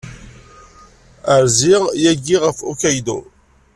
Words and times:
Rziɣ 1.43 1.83
yagi 2.03 2.37
ɣef 2.43 2.57
Hokkaido. 2.67 3.17